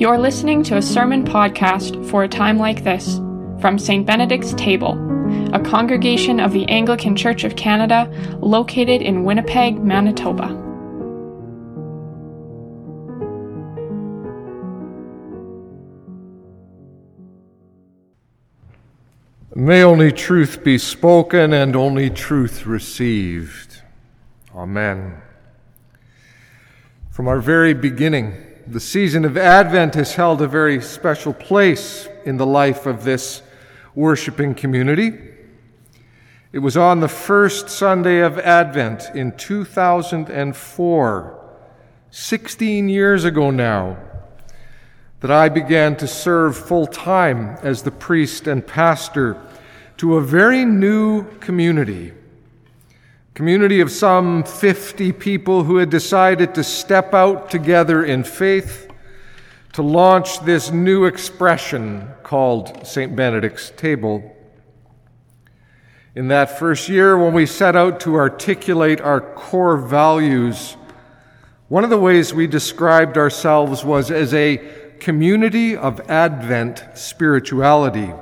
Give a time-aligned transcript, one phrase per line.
[0.00, 3.18] You're listening to a sermon podcast for a time like this
[3.60, 4.06] from St.
[4.06, 4.94] Benedict's Table,
[5.52, 8.10] a congregation of the Anglican Church of Canada
[8.40, 10.48] located in Winnipeg, Manitoba.
[19.54, 23.82] May only truth be spoken and only truth received.
[24.54, 25.20] Amen.
[27.10, 32.36] From our very beginning, the season of Advent has held a very special place in
[32.36, 33.42] the life of this
[33.96, 35.18] worshiping community.
[36.52, 41.50] It was on the first Sunday of Advent in 2004,
[42.12, 43.96] 16 years ago now,
[45.18, 49.36] that I began to serve full time as the priest and pastor
[49.96, 52.12] to a very new community
[53.40, 58.92] community of some 50 people who had decided to step out together in faith
[59.72, 63.16] to launch this new expression called St.
[63.16, 64.36] Benedict's Table.
[66.14, 70.76] In that first year, when we set out to articulate our core values,
[71.68, 74.58] one of the ways we described ourselves was as a
[74.98, 78.12] community of Advent spirituality.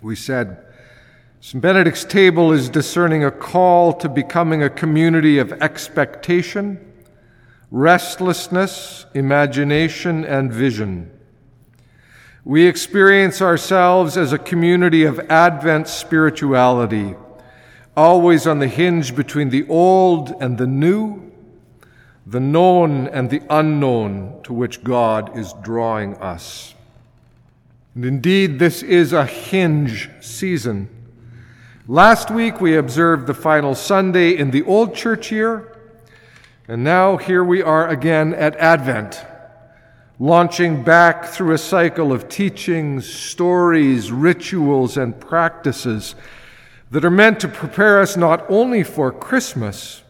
[0.00, 0.64] We said,
[1.40, 1.62] St.
[1.62, 6.80] Benedict's table is discerning a call to becoming a community of expectation,
[7.70, 11.12] restlessness, imagination, and vision.
[12.44, 17.14] We experience ourselves as a community of Advent spirituality,
[17.96, 21.30] always on the hinge between the old and the new,
[22.26, 26.74] the known and the unknown to which God is drawing us.
[27.94, 30.88] And indeed, this is a hinge season.
[31.90, 35.74] Last week we observed the final Sunday in the Old Church year,
[36.68, 39.24] and now here we are again at Advent,
[40.18, 46.14] launching back through a cycle of teachings, stories, rituals, and practices
[46.90, 50.02] that are meant to prepare us not only for Christmas,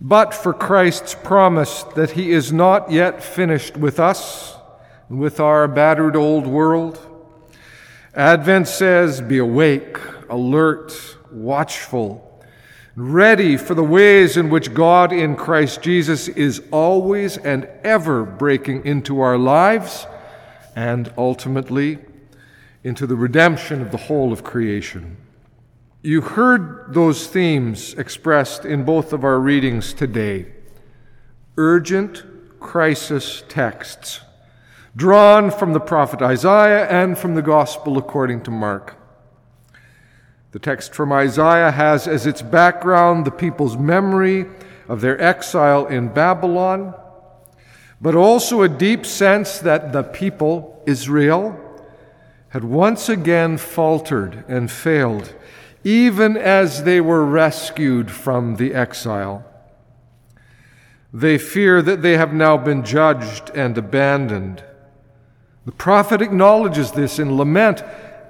[0.00, 4.56] but for Christ's promise that He is not yet finished with us,
[5.10, 6.98] and with our battered old world.
[8.14, 9.98] Advent says, Be awake
[10.28, 12.42] alert, watchful,
[12.96, 18.86] ready for the ways in which God in Christ Jesus is always and ever breaking
[18.86, 20.06] into our lives
[20.76, 21.98] and ultimately
[22.82, 25.16] into the redemption of the whole of creation.
[26.02, 30.46] You heard those themes expressed in both of our readings today
[31.56, 32.24] urgent
[32.58, 34.20] crisis texts
[34.96, 38.96] drawn from the prophet Isaiah and from the gospel according to Mark.
[40.54, 44.46] The text from Isaiah has as its background the people's memory
[44.88, 46.94] of their exile in Babylon,
[48.00, 51.58] but also a deep sense that the people, Israel,
[52.50, 55.34] had once again faltered and failed,
[55.82, 59.44] even as they were rescued from the exile.
[61.12, 64.62] They fear that they have now been judged and abandoned.
[65.66, 67.82] The prophet acknowledges this in lament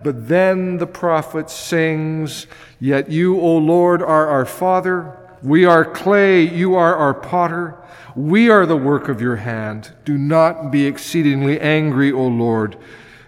[0.05, 2.47] but then the prophet sings,
[2.79, 5.17] Yet you, O Lord, are our Father.
[5.43, 7.77] We are clay, you are our potter.
[8.15, 9.95] We are the work of your hand.
[10.05, 12.77] Do not be exceedingly angry, O Lord.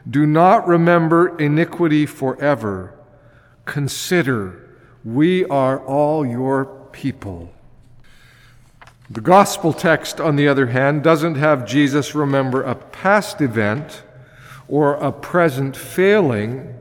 [0.08, 2.94] Do not remember iniquity forever.
[3.64, 4.70] Consider,
[5.02, 7.52] we are all your people.
[9.08, 14.02] The gospel text, on the other hand, doesn't have Jesus remember a past event
[14.68, 16.74] or a present failing,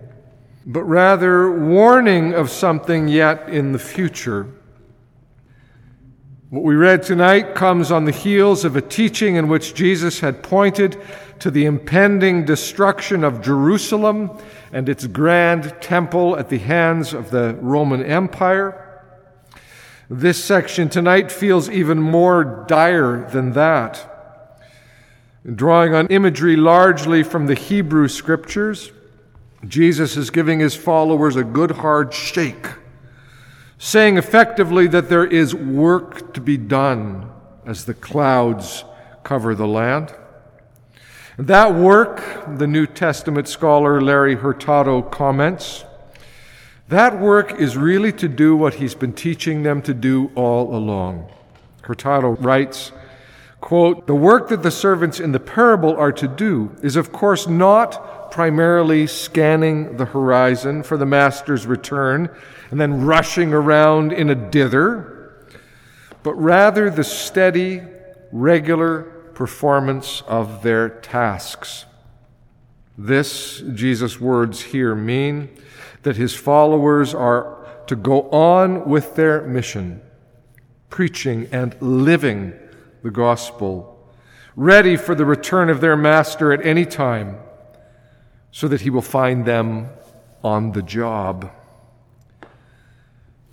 [0.66, 4.48] but rather warning of something yet in the future.
[6.50, 10.42] What we read tonight comes on the heels of a teaching in which Jesus had
[10.42, 11.00] pointed
[11.40, 14.32] to the impending destruction of Jerusalem
[14.72, 19.04] and its grand temple at the hands of the Roman Empire.
[20.10, 24.15] This section tonight feels even more dire than that
[25.54, 28.92] drawing on imagery largely from the Hebrew scriptures,
[29.68, 32.68] Jesus is giving his followers a good hard shake,
[33.78, 37.30] saying effectively that there is work to be done
[37.66, 38.84] as the clouds
[39.24, 40.14] cover the land.
[41.38, 45.84] That work, the New Testament scholar Larry Hurtado comments,
[46.88, 51.30] that work is really to do what he's been teaching them to do all along.
[51.82, 52.92] Hurtado writes,
[53.66, 57.48] Quote, the work that the servants in the parable are to do is, of course,
[57.48, 62.30] not primarily scanning the horizon for the master's return
[62.70, 65.50] and then rushing around in a dither,
[66.22, 67.82] but rather the steady,
[68.32, 69.02] regular,
[69.34, 71.86] performance of their tasks.
[72.96, 75.50] This, Jesus' words here mean
[76.04, 80.04] that his followers are to go on with their mission,
[80.92, 82.54] preaching and living
[83.06, 84.04] the gospel,
[84.56, 87.38] ready for the return of their master at any time,
[88.50, 89.88] so that he will find them
[90.44, 91.52] on the job.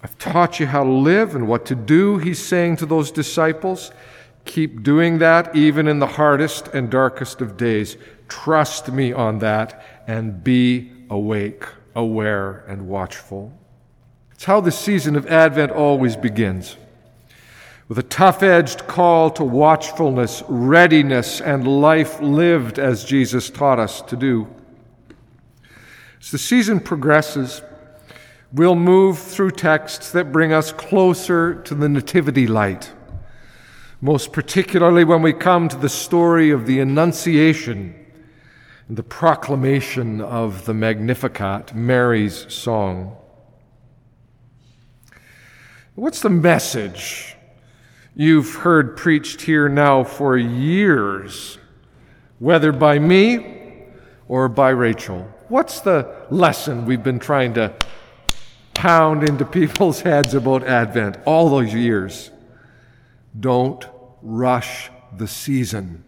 [0.03, 3.93] I've taught you how to live and what to do, he's saying to those disciples.
[4.47, 7.99] Keep doing that even in the hardest and darkest of days.
[8.29, 11.65] Trust me on that and be awake,
[11.95, 13.53] aware, and watchful.
[14.31, 16.79] It's how the season of Advent always begins
[17.93, 24.01] with a tough edged call to watchfulness, readiness, and life lived as Jesus taught us
[24.01, 24.49] to do.
[26.19, 27.61] As the season progresses,
[28.51, 32.91] we'll move through texts that bring us closer to the Nativity light
[34.01, 37.95] most particularly when we come to the story of the Annunciation
[38.89, 43.19] and the proclamation of the Magnificat, Mary's song.
[45.95, 47.37] What's the message
[48.15, 51.59] you've heard preached here now for years,
[52.39, 53.85] whether by me
[54.29, 55.29] or by Rachel?
[55.49, 57.75] What's the lesson we've been trying to
[58.75, 62.31] pound into people's heads about Advent all those years?
[63.39, 63.87] Don't
[64.23, 66.05] rush the season.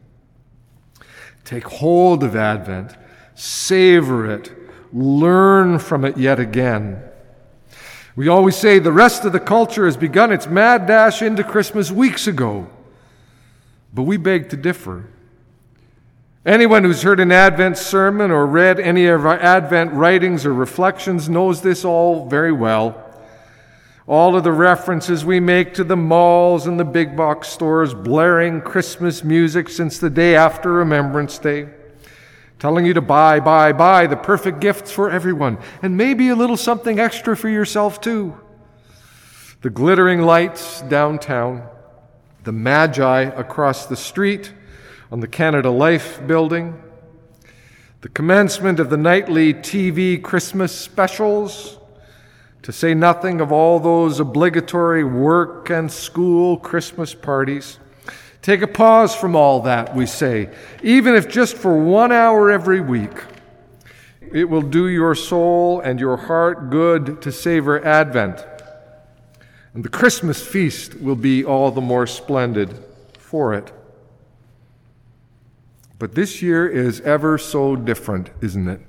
[1.45, 2.97] Take hold of Advent,
[3.35, 4.53] savor it,
[4.93, 7.03] learn from it yet again.
[8.17, 11.91] We always say the rest of the culture has begun its mad dash into Christmas
[11.91, 12.69] weeks ago,
[13.93, 15.07] but we beg to differ.
[16.47, 21.29] Anyone who's heard an Advent sermon or read any of our Advent writings or reflections
[21.29, 23.01] knows this all very well.
[24.07, 28.61] All of the references we make to the malls and the big box stores blaring
[28.61, 31.69] Christmas music since the day after Remembrance Day,
[32.65, 36.57] telling you to buy, buy, buy the perfect gifts for everyone, and maybe a little
[36.57, 38.35] something extra for yourself too.
[39.61, 41.69] The glittering lights downtown,
[42.45, 44.55] the Magi across the street
[45.13, 46.83] on the Canada Life building,
[48.01, 51.77] the commencement of the nightly TV Christmas specials
[52.63, 57.79] to say nothing of all those obligatory work and school Christmas parties.
[58.45, 60.51] Take a pause from all that, we say,
[60.83, 63.25] even if just for one hour every week.
[64.21, 68.45] It will do your soul and your heart good to savor Advent.
[69.73, 72.79] And the Christmas feast will be all the more splendid
[73.19, 73.73] for it.
[75.99, 78.83] But this year is ever so different, isn't it?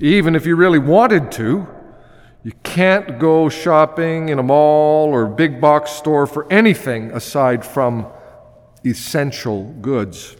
[0.00, 1.68] Even if you really wanted to,
[2.74, 8.04] can't go shopping in a mall or big box store for anything aside from
[8.84, 10.34] essential goods.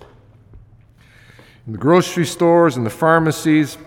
[1.65, 3.79] In the grocery stores and the pharmacies,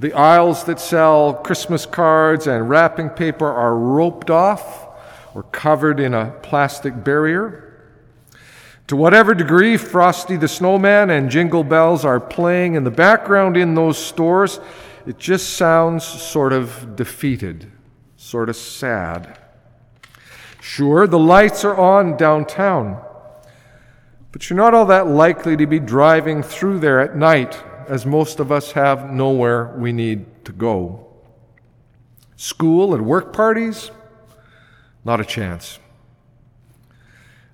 [0.00, 4.88] the aisles that sell Christmas cards and wrapping paper are roped off
[5.32, 7.80] or covered in a plastic barrier.
[8.88, 13.76] To whatever degree Frosty the Snowman and Jingle Bells are playing in the background in
[13.76, 14.58] those stores,
[15.06, 17.70] it just sounds sort of defeated,
[18.24, 19.38] sort of sad.
[20.58, 22.98] Sure, the lights are on downtown,
[24.32, 28.40] but you're not all that likely to be driving through there at night, as most
[28.40, 31.06] of us have nowhere we need to go.
[32.36, 33.90] School and work parties?
[35.04, 35.78] Not a chance.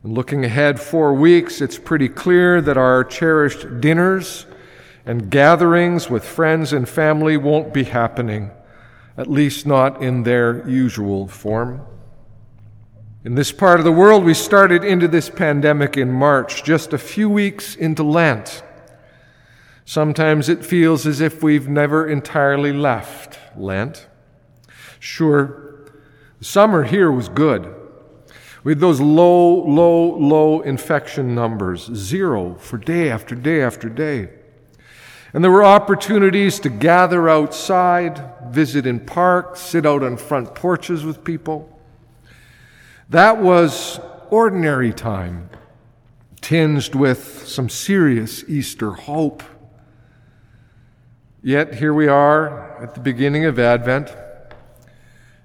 [0.04, 4.46] And looking ahead four weeks, it's pretty clear that our cherished dinners
[5.04, 8.52] and gatherings with friends and family won't be happening,
[9.20, 11.82] at least not in their usual form.
[13.22, 16.98] In this part of the world, we started into this pandemic in March, just a
[16.98, 18.62] few weeks into Lent.
[19.84, 24.08] Sometimes it feels as if we've never entirely left Lent.
[24.98, 25.84] Sure,
[26.38, 27.74] the summer here was good.
[28.64, 34.30] We had those low, low, low infection numbers, zero for day after day after day.
[35.32, 41.04] And there were opportunities to gather outside, visit in parks, sit out on front porches
[41.04, 41.80] with people.
[43.10, 45.50] That was ordinary time,
[46.40, 49.42] tinged with some serious Easter hope.
[51.42, 54.12] Yet here we are at the beginning of Advent.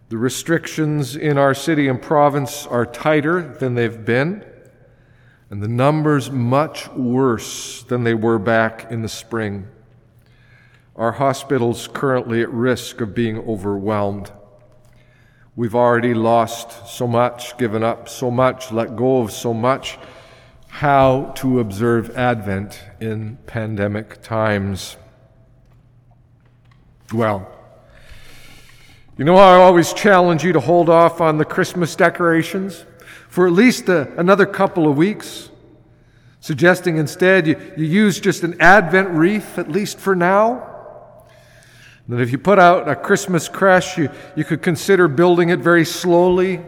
[0.09, 4.43] The restrictions in our city and province are tighter than they've been,
[5.49, 9.67] and the numbers much worse than they were back in the spring.
[10.95, 14.31] Our hospital's currently at risk of being overwhelmed.
[15.55, 19.97] We've already lost so much, given up so much, let go of so much.
[20.67, 24.97] how to observe Advent in pandemic times.
[27.13, 27.49] Well,
[29.17, 32.83] you know, I always challenge you to hold off on the Christmas decorations
[33.29, 35.49] for at least a, another couple of weeks,
[36.41, 40.74] suggesting instead you, you use just an Advent wreath, at least for now.
[42.07, 45.85] That if you put out a Christmas creche, you, you could consider building it very
[45.85, 46.61] slowly,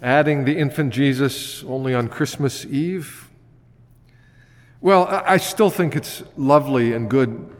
[0.00, 3.28] adding the infant Jesus only on Christmas Eve.
[4.80, 7.54] Well, I still think it's lovely and good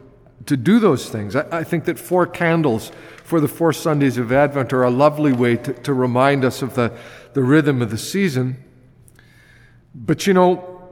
[0.47, 1.37] to do those things.
[1.37, 2.90] I, I, think that four candles
[3.23, 6.75] for the four Sundays of Advent are a lovely way to, to remind us of
[6.75, 6.92] the,
[7.35, 8.57] the rhythm of the season.
[9.95, 10.83] But you know,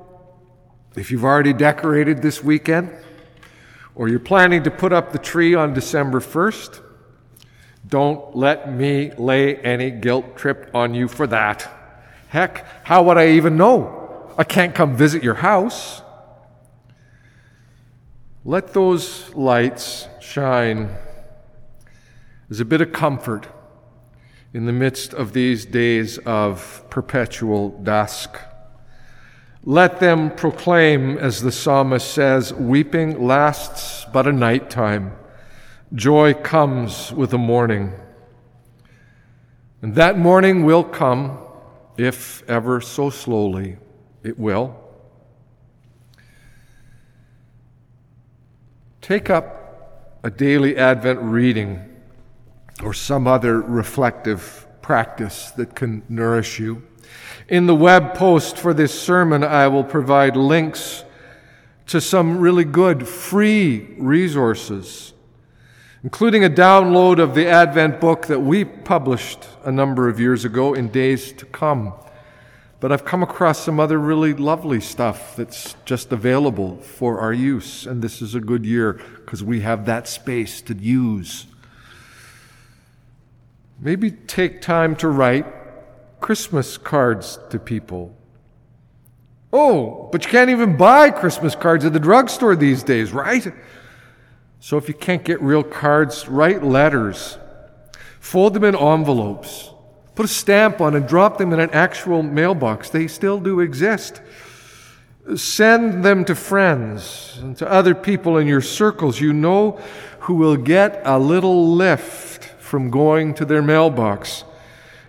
[0.94, 2.92] if you've already decorated this weekend,
[4.00, 6.80] or you're planning to put up the tree on December 1st,
[7.86, 11.70] don't let me lay any guilt trip on you for that.
[12.28, 14.32] Heck, how would I even know?
[14.38, 16.00] I can't come visit your house.
[18.42, 20.96] Let those lights shine
[22.48, 23.48] as a bit of comfort
[24.54, 28.38] in the midst of these days of perpetual dusk.
[29.64, 35.12] Let them proclaim, as the psalmist says, weeping lasts but a night time.
[35.94, 37.92] Joy comes with the morning.
[39.82, 41.38] And that morning will come,
[41.98, 43.76] if ever so slowly,
[44.22, 44.76] it will.
[49.02, 51.84] Take up a daily Advent reading
[52.82, 56.86] or some other reflective practice that can nourish you.
[57.48, 61.04] In the web post for this sermon, I will provide links
[61.88, 65.12] to some really good free resources,
[66.04, 70.72] including a download of the Advent book that we published a number of years ago
[70.74, 71.92] in Days to Come.
[72.78, 77.86] But I've come across some other really lovely stuff that's just available for our use,
[77.86, 81.46] and this is a good year because we have that space to use.
[83.80, 85.59] Maybe take time to write
[86.20, 88.14] Christmas cards to people.
[89.52, 93.52] Oh, but you can't even buy Christmas cards at the drugstore these days, right?
[94.60, 97.38] So if you can't get real cards, write letters.
[98.20, 99.70] Fold them in envelopes.
[100.14, 102.90] Put a stamp on and drop them in an actual mailbox.
[102.90, 104.20] They still do exist.
[105.34, 109.80] Send them to friends and to other people in your circles you know
[110.20, 114.44] who will get a little lift from going to their mailbox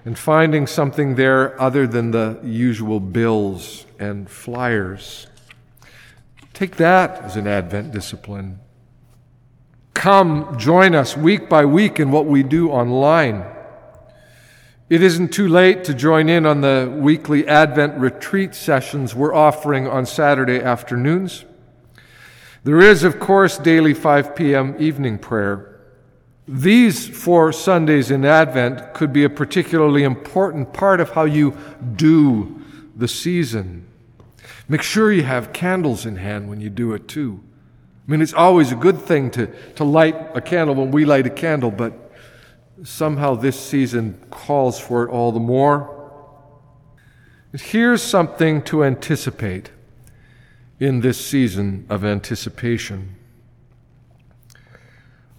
[0.04, 5.28] and finding something there other than the usual bills and flyers.
[6.54, 8.60] Take that as an Advent discipline.
[9.94, 13.46] Come, join us week by week in what we do online.
[14.90, 19.88] It isn't too late to join in on the weekly Advent retreat sessions we're offering
[19.88, 21.46] on Saturday afternoons.
[22.64, 24.76] There is, of course, daily 5 p.m.
[24.80, 25.71] evening prayer.
[26.54, 31.56] These four Sundays in Advent could be a particularly important part of how you
[31.96, 32.62] do
[32.94, 33.88] the season.
[34.68, 37.42] Make sure you have candles in hand when you do it too.
[38.06, 41.26] I mean, it's always a good thing to, to light a candle when we light
[41.26, 41.94] a candle, but
[42.84, 45.90] somehow this season calls for it all the more.
[47.54, 49.72] Here's something to anticipate
[50.82, 53.16] in this season of anticipation.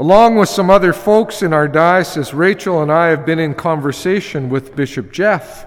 [0.03, 4.51] Along with some other folks in our diocese, Rachel and I have been in conversation
[4.51, 5.65] with Bishop Jeff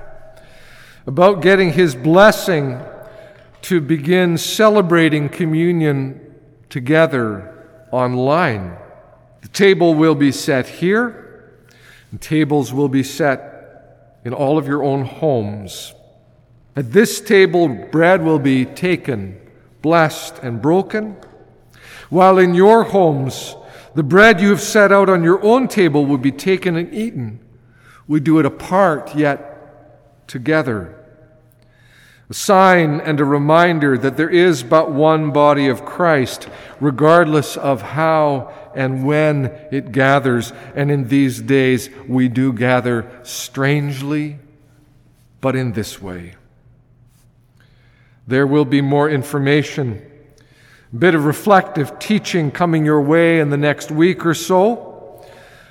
[1.07, 2.81] about getting his blessing
[3.61, 6.35] to begin celebrating communion
[6.67, 8.75] together online.
[9.41, 11.53] The table will be set here,
[12.11, 15.93] and tables will be set in all of your own homes.
[16.75, 19.39] At this table, bread will be taken,
[19.81, 21.15] blessed, and broken,
[22.09, 23.55] while in your homes,
[23.95, 27.39] the bread you have set out on your own table will be taken and eaten.
[28.07, 30.91] We do it apart, yet together.
[32.29, 36.49] A sign and a reminder that there is but one body of Christ,
[36.81, 40.51] regardless of how and when it gathers.
[40.75, 44.39] And in these days, we do gather strangely,
[45.39, 46.35] but in this way.
[48.27, 50.01] There will be more information
[50.95, 55.25] bit of reflective teaching coming your way in the next week or so,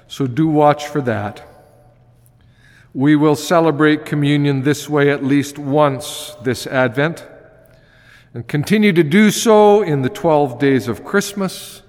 [0.07, 1.43] so do watch for that.
[2.93, 7.27] We will celebrate communion this way at least once this Advent
[8.35, 11.83] and continue to do so in the 12 days of Christmas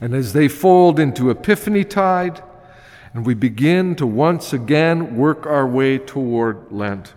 [0.00, 2.42] and as they fold into Epiphany tide
[3.14, 7.14] and we begin to once again work our way toward Lent.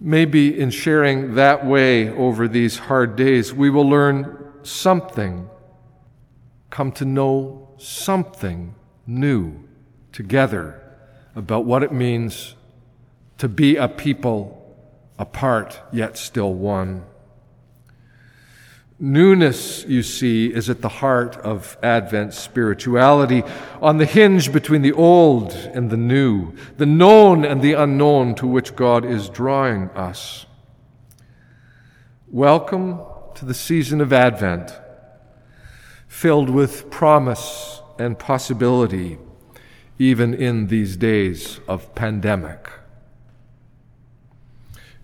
[0.00, 5.48] Maybe in sharing that way over these hard days, we will learn something,
[6.70, 8.74] come to know something
[9.06, 9.62] new
[10.12, 10.82] together
[11.34, 12.54] about what it means
[13.38, 14.76] to be a people
[15.18, 17.04] apart yet still one.
[19.00, 23.44] Newness, you see, is at the heart of Advent spirituality,
[23.80, 28.46] on the hinge between the old and the new, the known and the unknown to
[28.46, 30.46] which God is drawing us.
[32.26, 33.00] Welcome
[33.38, 34.72] to the season of Advent,
[36.08, 39.16] filled with promise and possibility,
[39.96, 42.68] even in these days of pandemic.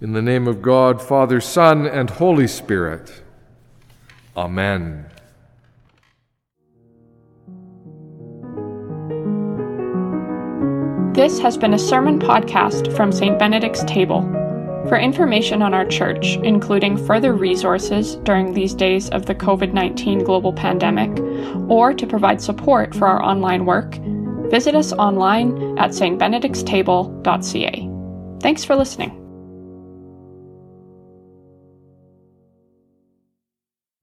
[0.00, 3.22] In the name of God, Father, Son, and Holy Spirit.
[4.36, 5.06] Amen.
[11.14, 13.38] This has been a sermon podcast from St.
[13.38, 14.43] Benedict's Table.
[14.88, 20.24] For information on our church, including further resources during these days of the COVID 19
[20.24, 21.18] global pandemic,
[21.68, 23.98] or to provide support for our online work,
[24.50, 27.90] visit us online at stbenedictstable.ca.
[28.40, 29.23] Thanks for listening.